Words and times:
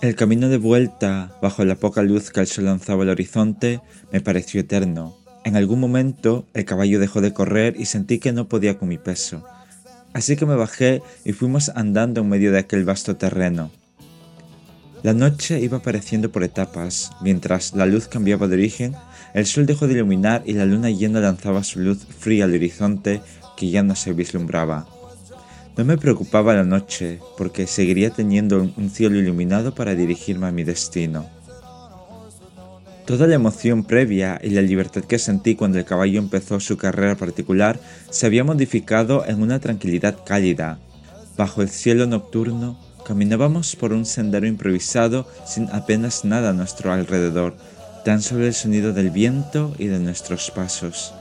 El 0.00 0.16
camino 0.16 0.48
de 0.48 0.56
vuelta, 0.56 1.36
bajo 1.42 1.62
la 1.66 1.74
poca 1.74 2.02
luz 2.02 2.30
que 2.30 2.40
el 2.40 2.46
sol 2.46 2.64
lanzaba 2.64 3.02
al 3.02 3.10
horizonte, 3.10 3.82
me 4.10 4.22
pareció 4.22 4.62
eterno. 4.62 5.14
En 5.44 5.56
algún 5.56 5.78
momento 5.78 6.46
el 6.54 6.64
caballo 6.64 6.98
dejó 6.98 7.20
de 7.20 7.34
correr 7.34 7.74
y 7.78 7.84
sentí 7.84 8.18
que 8.18 8.32
no 8.32 8.48
podía 8.48 8.78
con 8.78 8.88
mi 8.88 8.96
peso. 8.96 9.44
Así 10.14 10.36
que 10.36 10.46
me 10.46 10.54
bajé 10.54 11.02
y 11.22 11.34
fuimos 11.34 11.68
andando 11.74 12.22
en 12.22 12.30
medio 12.30 12.50
de 12.50 12.60
aquel 12.60 12.86
vasto 12.86 13.16
terreno. 13.16 13.70
La 15.02 15.12
noche 15.12 15.60
iba 15.60 15.76
apareciendo 15.76 16.32
por 16.32 16.44
etapas, 16.44 17.10
mientras 17.20 17.74
la 17.74 17.84
luz 17.84 18.08
cambiaba 18.08 18.48
de 18.48 18.54
origen, 18.54 18.94
el 19.34 19.44
sol 19.44 19.66
dejó 19.66 19.86
de 19.86 19.94
iluminar 19.94 20.42
y 20.46 20.54
la 20.54 20.64
luna 20.64 20.88
llena 20.88 21.20
lanzaba 21.20 21.62
su 21.62 21.78
luz 21.78 22.06
fría 22.18 22.44
al 22.44 22.54
horizonte 22.54 23.20
que 23.54 23.68
ya 23.68 23.82
no 23.82 23.94
se 23.94 24.14
vislumbraba. 24.14 24.86
No 25.80 25.86
me 25.86 25.96
preocupaba 25.96 26.52
la 26.52 26.62
noche, 26.62 27.20
porque 27.38 27.66
seguiría 27.66 28.10
teniendo 28.10 28.70
un 28.76 28.90
cielo 28.90 29.16
iluminado 29.16 29.74
para 29.74 29.94
dirigirme 29.94 30.46
a 30.46 30.52
mi 30.52 30.62
destino. 30.62 31.26
Toda 33.06 33.26
la 33.26 33.36
emoción 33.36 33.84
previa 33.84 34.38
y 34.44 34.50
la 34.50 34.60
libertad 34.60 35.04
que 35.04 35.18
sentí 35.18 35.54
cuando 35.54 35.78
el 35.78 35.86
caballo 35.86 36.18
empezó 36.18 36.60
su 36.60 36.76
carrera 36.76 37.16
particular 37.16 37.80
se 38.10 38.26
había 38.26 38.44
modificado 38.44 39.24
en 39.24 39.40
una 39.40 39.58
tranquilidad 39.58 40.18
cálida. 40.22 40.78
Bajo 41.38 41.62
el 41.62 41.70
cielo 41.70 42.06
nocturno, 42.06 42.78
caminábamos 43.06 43.74
por 43.74 43.94
un 43.94 44.04
sendero 44.04 44.46
improvisado 44.46 45.26
sin 45.46 45.66
apenas 45.70 46.26
nada 46.26 46.50
a 46.50 46.52
nuestro 46.52 46.92
alrededor, 46.92 47.56
tan 48.04 48.20
solo 48.20 48.44
el 48.44 48.52
sonido 48.52 48.92
del 48.92 49.08
viento 49.08 49.74
y 49.78 49.86
de 49.86 49.98
nuestros 49.98 50.50
pasos. 50.50 51.14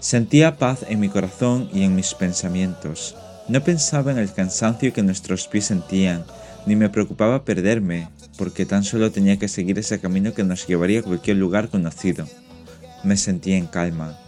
Sentía 0.00 0.56
paz 0.56 0.86
en 0.88 1.00
mi 1.00 1.10
corazón 1.10 1.68
y 1.74 1.82
en 1.82 1.94
mis 1.94 2.14
pensamientos. 2.14 3.14
No 3.48 3.62
pensaba 3.64 4.12
en 4.12 4.18
el 4.18 4.32
cansancio 4.32 4.92
que 4.92 5.02
nuestros 5.02 5.48
pies 5.48 5.66
sentían, 5.66 6.24
ni 6.66 6.76
me 6.76 6.88
preocupaba 6.88 7.44
perderme, 7.44 8.08
porque 8.38 8.66
tan 8.66 8.84
solo 8.84 9.10
tenía 9.10 9.38
que 9.38 9.48
seguir 9.48 9.78
ese 9.78 10.00
camino 10.00 10.32
que 10.32 10.44
nos 10.44 10.66
llevaría 10.66 11.00
a 11.00 11.02
cualquier 11.02 11.38
lugar 11.38 11.68
conocido. 11.68 12.26
Me 13.02 13.16
sentía 13.16 13.56
en 13.56 13.66
calma. 13.66 14.18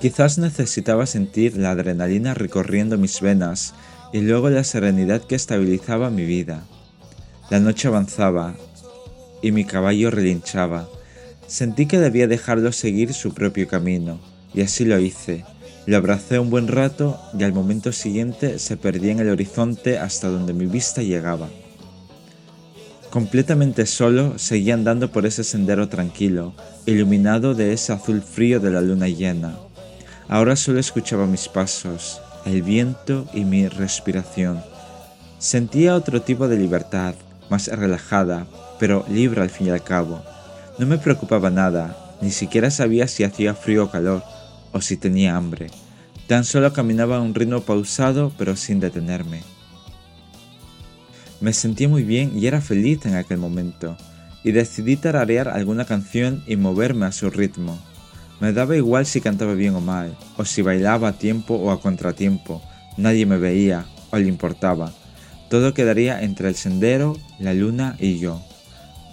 Quizás 0.00 0.36
necesitaba 0.36 1.06
sentir 1.06 1.56
la 1.56 1.70
adrenalina 1.70 2.34
recorriendo 2.34 2.98
mis 2.98 3.20
venas 3.22 3.74
y 4.12 4.20
luego 4.20 4.50
la 4.50 4.64
serenidad 4.64 5.22
que 5.22 5.34
estabilizaba 5.34 6.10
mi 6.10 6.26
vida. 6.26 6.62
La 7.48 7.58
noche 7.58 7.88
avanzaba 7.88 8.54
y 9.40 9.50
mi 9.50 9.64
caballo 9.64 10.10
relinchaba. 10.10 10.88
Sentí 11.46 11.86
que 11.86 11.98
debía 11.98 12.26
dejarlo 12.26 12.70
seguir 12.72 13.14
su 13.14 13.32
propio 13.32 13.66
camino, 13.66 14.20
y 14.54 14.62
así 14.62 14.84
lo 14.84 14.98
hice, 14.98 15.44
lo 15.86 15.96
abracé 15.96 16.38
un 16.38 16.50
buen 16.50 16.68
rato 16.68 17.20
y 17.38 17.44
al 17.44 17.52
momento 17.52 17.92
siguiente 17.92 18.58
se 18.58 18.76
perdía 18.76 19.12
en 19.12 19.20
el 19.20 19.30
horizonte 19.30 19.98
hasta 19.98 20.28
donde 20.28 20.52
mi 20.54 20.66
vista 20.66 21.02
llegaba. 21.02 21.48
Completamente 23.10 23.86
solo 23.86 24.38
seguía 24.38 24.74
andando 24.74 25.12
por 25.12 25.26
ese 25.26 25.44
sendero 25.44 25.88
tranquilo, 25.88 26.54
iluminado 26.86 27.54
de 27.54 27.72
ese 27.72 27.92
azul 27.92 28.22
frío 28.22 28.60
de 28.60 28.70
la 28.70 28.80
luna 28.80 29.08
llena. 29.08 29.56
Ahora 30.26 30.56
solo 30.56 30.80
escuchaba 30.80 31.26
mis 31.26 31.48
pasos, 31.48 32.20
el 32.46 32.62
viento 32.62 33.26
y 33.32 33.44
mi 33.44 33.68
respiración. 33.68 34.62
Sentía 35.38 35.94
otro 35.94 36.22
tipo 36.22 36.48
de 36.48 36.56
libertad, 36.56 37.14
más 37.50 37.68
relajada, 37.68 38.46
pero 38.80 39.04
libre 39.08 39.42
al 39.42 39.50
fin 39.50 39.68
y 39.68 39.70
al 39.70 39.84
cabo. 39.84 40.22
No 40.78 40.86
me 40.86 40.98
preocupaba 40.98 41.50
nada, 41.50 41.96
ni 42.20 42.30
siquiera 42.30 42.70
sabía 42.70 43.06
si 43.06 43.22
hacía 43.22 43.54
frío 43.54 43.84
o 43.84 43.90
calor, 43.90 44.24
o 44.74 44.82
si 44.82 44.98
tenía 44.98 45.36
hambre. 45.36 45.68
Tan 46.26 46.44
solo 46.44 46.72
caminaba 46.74 47.16
a 47.16 47.20
un 47.22 47.34
ritmo 47.34 47.62
pausado 47.62 48.32
pero 48.36 48.56
sin 48.56 48.80
detenerme. 48.80 49.40
Me 51.40 51.52
sentía 51.52 51.88
muy 51.88 52.02
bien 52.02 52.38
y 52.38 52.46
era 52.46 52.60
feliz 52.60 53.06
en 53.06 53.14
aquel 53.14 53.38
momento, 53.38 53.96
y 54.42 54.52
decidí 54.52 54.96
tararear 54.96 55.48
alguna 55.48 55.84
canción 55.84 56.42
y 56.46 56.56
moverme 56.56 57.06
a 57.06 57.12
su 57.12 57.30
ritmo. 57.30 57.78
Me 58.40 58.52
daba 58.52 58.76
igual 58.76 59.06
si 59.06 59.20
cantaba 59.20 59.54
bien 59.54 59.74
o 59.74 59.80
mal, 59.80 60.16
o 60.36 60.44
si 60.44 60.62
bailaba 60.62 61.08
a 61.08 61.18
tiempo 61.18 61.54
o 61.54 61.70
a 61.70 61.80
contratiempo, 61.80 62.62
nadie 62.96 63.26
me 63.26 63.38
veía 63.38 63.86
o 64.10 64.16
le 64.16 64.26
importaba. 64.26 64.92
Todo 65.50 65.74
quedaría 65.74 66.22
entre 66.22 66.48
el 66.48 66.54
sendero, 66.54 67.16
la 67.38 67.54
luna 67.54 67.96
y 68.00 68.18
yo. 68.18 68.42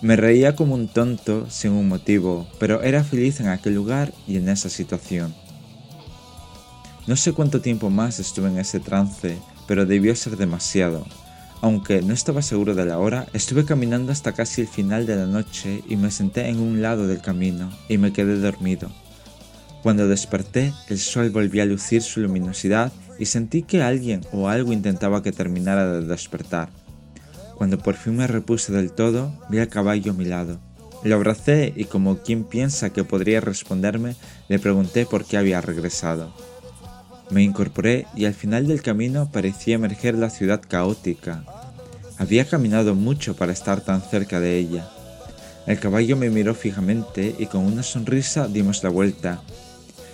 Me 0.01 0.15
reía 0.15 0.55
como 0.55 0.73
un 0.73 0.87
tonto 0.87 1.49
sin 1.49 1.73
un 1.73 1.87
motivo, 1.87 2.47
pero 2.59 2.81
era 2.81 3.03
feliz 3.03 3.39
en 3.39 3.49
aquel 3.49 3.75
lugar 3.75 4.11
y 4.27 4.37
en 4.37 4.49
esa 4.49 4.69
situación. 4.69 5.35
No 7.07 7.15
sé 7.15 7.33
cuánto 7.33 7.61
tiempo 7.61 7.89
más 7.89 8.19
estuve 8.19 8.49
en 8.49 8.59
ese 8.59 8.79
trance, 8.79 9.37
pero 9.67 9.85
debió 9.85 10.15
ser 10.15 10.37
demasiado. 10.37 11.05
Aunque 11.61 12.01
no 12.01 12.13
estaba 12.13 12.41
seguro 12.41 12.73
de 12.75 12.85
la 12.85 12.97
hora, 12.99 13.27
estuve 13.33 13.65
caminando 13.65 14.11
hasta 14.11 14.33
casi 14.33 14.61
el 14.61 14.67
final 14.67 15.05
de 15.05 15.15
la 15.15 15.25
noche 15.25 15.83
y 15.87 15.95
me 15.95 16.11
senté 16.11 16.47
en 16.49 16.59
un 16.59 16.81
lado 16.81 17.07
del 17.07 17.21
camino 17.21 17.71
y 17.87 17.97
me 17.97 18.13
quedé 18.13 18.37
dormido. 18.39 18.89
Cuando 19.83 20.07
desperté, 20.07 20.73
el 20.89 20.99
sol 20.99 21.31
volvía 21.31 21.63
a 21.63 21.67
lucir 21.67 22.03
su 22.03 22.19
luminosidad 22.19 22.91
y 23.17 23.25
sentí 23.25 23.63
que 23.63 23.81
alguien 23.81 24.21
o 24.31 24.47
algo 24.47 24.73
intentaba 24.73 25.23
que 25.23 25.31
terminara 25.31 25.91
de 25.91 26.05
despertar. 26.05 26.69
Cuando 27.55 27.77
por 27.77 27.95
fin 27.95 28.15
me 28.15 28.27
repuse 28.27 28.71
del 28.73 28.91
todo, 28.91 29.31
vi 29.49 29.59
al 29.59 29.67
caballo 29.67 30.11
a 30.11 30.15
mi 30.15 30.25
lado. 30.25 30.59
Lo 31.03 31.15
abracé 31.15 31.73
y 31.75 31.85
como 31.85 32.19
quien 32.19 32.43
piensa 32.43 32.91
que 32.91 33.03
podría 33.03 33.41
responderme, 33.41 34.15
le 34.49 34.59
pregunté 34.59 35.05
por 35.05 35.25
qué 35.25 35.37
había 35.37 35.61
regresado. 35.61 36.33
Me 37.31 37.41
incorporé 37.41 38.05
y 38.13 38.25
al 38.25 38.33
final 38.33 38.67
del 38.67 38.81
camino 38.81 39.31
parecía 39.31 39.75
emerger 39.75 40.15
la 40.15 40.29
ciudad 40.29 40.61
caótica. 40.67 41.43
Había 42.17 42.45
caminado 42.45 42.93
mucho 42.93 43.35
para 43.35 43.53
estar 43.53 43.81
tan 43.81 44.01
cerca 44.01 44.39
de 44.41 44.57
ella. 44.57 44.87
El 45.65 45.79
caballo 45.79 46.17
me 46.17 46.29
miró 46.29 46.53
fijamente 46.53 47.33
y 47.39 47.45
con 47.45 47.65
una 47.65 47.83
sonrisa 47.83 48.47
dimos 48.47 48.83
la 48.83 48.89
vuelta 48.89 49.41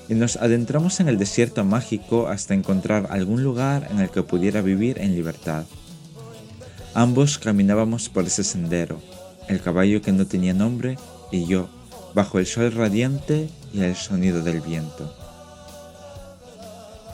y 0.09 0.13
nos 0.13 0.37
adentramos 0.37 0.99
en 0.99 1.09
el 1.09 1.17
desierto 1.17 1.65
mágico 1.65 2.27
hasta 2.27 2.53
encontrar 2.53 3.07
algún 3.09 3.43
lugar 3.43 3.87
en 3.91 3.99
el 3.99 4.09
que 4.09 4.23
pudiera 4.23 4.61
vivir 4.61 4.99
en 4.99 5.15
libertad. 5.15 5.65
Ambos 6.93 7.37
caminábamos 7.37 8.09
por 8.09 8.25
ese 8.25 8.43
sendero, 8.43 9.01
el 9.47 9.59
caballo 9.59 10.01
que 10.01 10.11
no 10.11 10.25
tenía 10.25 10.53
nombre 10.53 10.97
y 11.31 11.45
yo, 11.45 11.67
bajo 12.13 12.39
el 12.39 12.45
sol 12.45 12.71
radiante 12.71 13.49
y 13.73 13.81
el 13.81 13.95
sonido 13.95 14.41
del 14.41 14.61
viento. 14.61 15.26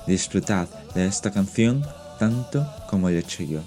Disfrutad 0.06 0.68
de 0.94 1.06
esta 1.06 1.31
canción 1.31 1.86
tanto 2.19 2.68
como 2.90 3.09
he 3.09 3.18
hecho 3.18 3.44
yo. 3.44 3.62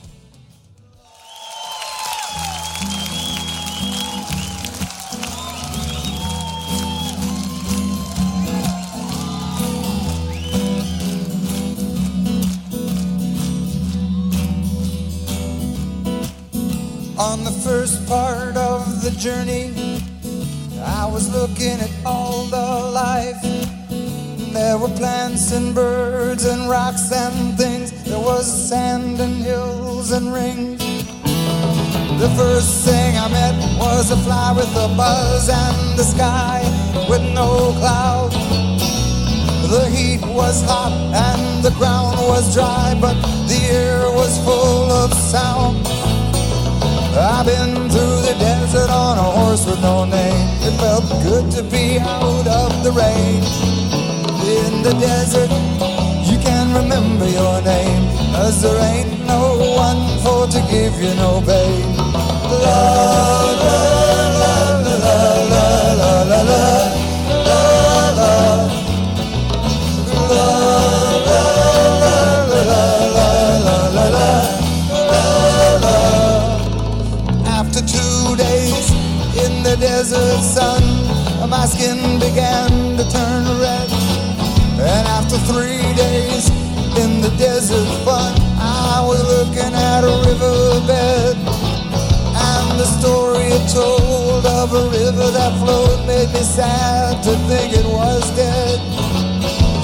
On 17.19 17.45
the 17.45 17.51
first 17.65 18.07
part 18.07 18.57
of 18.59 19.03
the 19.03 19.11
journey, 19.13 19.73
I 20.85 21.07
was 21.07 21.33
looking 21.33 21.81
at 21.81 21.91
all 22.05 22.36
There 24.76 24.88
were 24.88 24.94
plants 24.94 25.53
and 25.53 25.75
birds 25.75 26.44
and 26.44 26.69
rocks 26.69 27.10
and 27.10 27.56
things. 27.56 27.92
There 28.04 28.20
was 28.20 28.44
sand 28.69 29.19
and 29.20 29.37
hills 29.42 30.12
and 30.12 30.31
rings. 30.31 30.84
The 32.20 32.28
first 32.37 32.84
thing 32.84 33.17
I 33.17 33.26
met 33.28 33.55
was 33.78 34.11
a 34.11 34.19
fly 34.19 34.52
with 34.52 34.69
a 34.76 34.94
buzz 34.94 35.49
and 35.49 35.99
the 35.99 36.05
sky 36.05 36.61
with 37.08 37.23
no 37.23 37.73
cloud. 37.81 38.32
The 39.73 39.88
heat 39.88 40.20
was 40.20 40.62
hot 40.67 40.93
and 40.93 41.64
the 41.64 41.70
ground 41.79 42.19
was 42.29 42.52
dry, 42.52 42.94
but 43.00 43.14
the 43.49 43.61
air 43.72 44.02
was 44.12 44.37
full 44.44 44.93
of 44.93 45.11
sound. 45.14 45.87
I've 47.17 47.46
been 47.46 47.88
through 47.88 48.20
the 48.29 48.37
desert 48.38 48.90
on 48.90 49.17
a 49.17 49.22
horse 49.22 49.64
with 49.64 49.81
no 49.81 50.05
name. 50.05 50.49
It 50.69 50.76
felt 50.79 51.08
good 51.25 51.50
to 51.52 51.62
be 51.62 51.99
out 51.99 52.46
of 52.46 52.84
the 52.84 52.93
rain 52.93 53.40
in 53.64 53.66
the 54.87 54.93
desert, 55.00 55.50
you 56.31 56.38
can 56.38 56.73
remember 56.73 57.27
your 57.27 57.61
name, 57.62 58.05
as 58.37 58.62
there 58.62 58.79
ain't 58.94 59.27
no 59.27 59.59
one 59.75 60.00
for 60.23 60.47
to 60.47 60.61
give 60.71 60.94
you 61.03 61.12
no 61.17 61.43
pain. 61.44 61.97
La 62.62 62.83
la 63.62 63.79
la 64.43 64.55
la 64.87 64.97
la 65.03 65.65
la 66.00 66.23
la 66.31 66.43
la. 66.43 66.75
three 85.46 85.94
days 85.94 86.50
in 86.98 87.20
the 87.22 87.31
desert, 87.38 87.87
fun. 88.02 88.34
I 88.58 88.98
was 89.06 89.22
looking 89.22 89.75
at 89.75 90.02
a 90.02 90.14
riverbed. 90.26 91.37
And 92.34 92.66
the 92.81 92.88
story 92.98 93.54
it 93.54 93.66
told 93.70 94.44
of 94.44 94.75
a 94.75 94.84
river 94.90 95.28
that 95.31 95.52
flowed 95.62 96.06
made 96.06 96.31
me 96.34 96.43
sad 96.43 97.22
to 97.22 97.32
think 97.46 97.72
it 97.78 97.87
was 97.87 98.25
dead. 98.34 98.78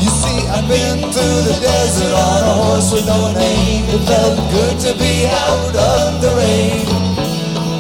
You 0.03 0.11
see, 0.11 0.41
I've 0.51 0.67
been 0.67 0.99
through 1.15 1.41
the 1.47 1.59
desert 1.63 2.13
on 2.13 2.41
a 2.43 2.55
horse 2.63 2.91
with 2.93 3.07
no 3.07 3.33
name. 3.33 3.87
It 3.87 4.03
felt 4.03 4.39
good 4.51 4.77
to 4.87 4.93
be 4.99 5.31
out 5.31 5.75
of 5.75 6.21
the 6.21 6.31
rain. 6.43 6.87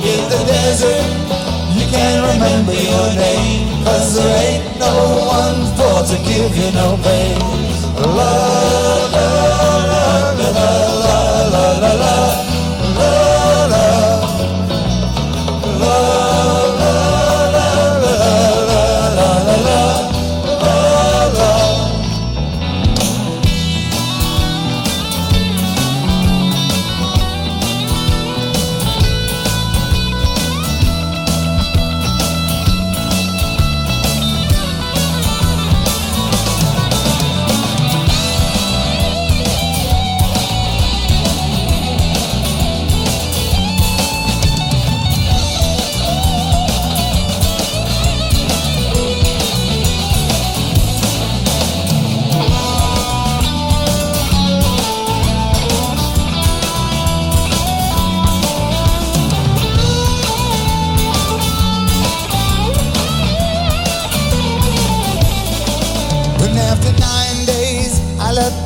In 0.06 0.22
the 0.30 0.42
desert, 0.46 1.08
you 1.74 1.84
can't 1.90 2.22
remember 2.30 2.74
your 2.74 3.08
name, 3.18 3.84
cause 3.84 4.14
there 4.14 4.34
ain't 4.46 4.78
no 4.78 4.94
one 5.26 5.66
for 5.74 6.06
to 6.10 6.16
give 6.22 6.54
you 6.56 6.70
no 6.72 6.96
pain. 7.02 7.71
Love. 8.04 9.01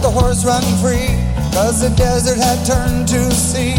The 0.02 0.10
horse 0.10 0.44
run 0.44 0.62
free, 0.82 1.14
cause 1.52 1.80
the 1.80 1.90
desert 1.96 2.38
had 2.38 2.58
turned 2.66 3.08
to 3.08 3.30
sea. 3.30 3.74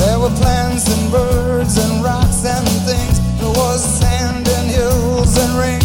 There 0.00 0.18
were 0.18 0.34
plants 0.40 0.88
and 0.90 1.10
birds 1.10 1.78
and 1.78 2.02
rocks 2.02 2.44
and 2.44 2.66
things, 2.84 3.16
there 3.38 3.54
was 3.54 3.80
sand 3.82 4.48
and 4.48 4.70
hills 4.70 5.36
and 5.38 5.52
rain. 5.56 5.84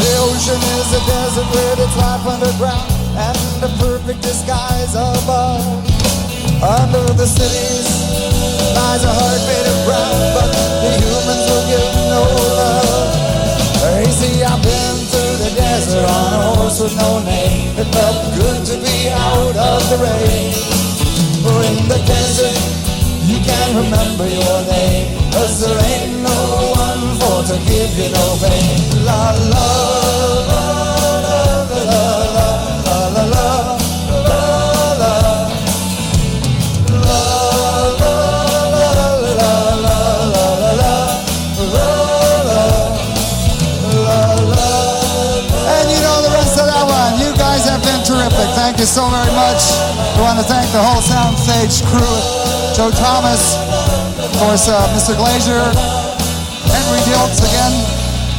The 0.00 0.12
ocean 0.22 0.60
is 0.78 0.88
a 0.94 1.02
desert 1.04 1.48
with 1.50 1.84
its 1.84 1.96
life 1.96 2.24
underground 2.26 2.90
and 3.16 3.64
a 3.64 3.70
perfect 3.80 4.22
disguise 4.22 4.94
above. 4.94 5.64
Under 6.62 7.04
the 7.12 7.26
cities 7.26 7.88
lies 8.76 9.04
a 9.04 9.12
heart 9.12 9.42
made 9.48 9.66
of 9.66 9.78
brown, 9.84 10.16
but 10.36 10.48
the 10.84 10.90
humans 11.00 11.44
will 11.50 11.66
give 11.68 11.92
no 12.08 12.55
desert 15.76 16.08
on 16.08 16.32
a 16.32 16.56
horse 16.56 16.80
with 16.80 16.96
no 16.96 17.20
name. 17.20 17.76
It 17.76 17.88
felt 17.92 18.34
good 18.40 18.64
to 18.70 18.76
be 18.80 19.10
out 19.12 19.56
of 19.56 19.80
the 19.90 19.98
rain. 20.00 20.52
For 21.44 21.56
in 21.68 21.76
the 21.92 22.00
desert, 22.08 22.56
you 23.28 23.38
can't 23.44 23.74
remember 23.82 24.26
your 24.26 24.58
name. 24.72 25.06
Cause 25.32 25.60
there 25.60 25.76
ain't 25.92 26.22
no 26.22 26.40
one 26.84 27.04
for 27.20 27.38
to 27.50 27.56
give 27.68 27.92
you 28.00 28.08
no 28.08 28.26
pain. 28.40 29.04
La 29.04 29.36
la 29.52 29.68
la 30.48 30.64
la 31.26 31.42
la 31.68 31.92
la 32.32 32.35
you 48.86 49.02
so 49.02 49.10
very 49.10 49.34
much. 49.34 49.62
I 50.14 50.20
want 50.22 50.38
to 50.38 50.46
thank 50.46 50.70
the 50.70 50.78
whole 50.78 51.02
Soundstage 51.02 51.82
crew. 51.90 52.16
Joe 52.76 52.90
Thomas, 52.94 53.58
of 54.22 54.30
course, 54.38 54.68
uh, 54.68 54.78
Mr. 54.94 55.16
Glazier, 55.16 55.64
Henry 56.70 57.02
Diltz 57.02 57.42
again, 57.42 57.74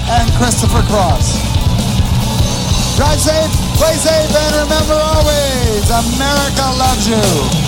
and 0.07 0.31
Christopher 0.39 0.83
Cross. 0.87 1.35
Drive 2.95 3.19
safe, 3.19 3.51
play 3.75 3.95
safe, 3.99 4.31
and 4.31 4.55
remember 4.63 4.95
always, 4.95 5.83
America 5.91 6.65
loves 6.79 7.07
you. 7.07 7.66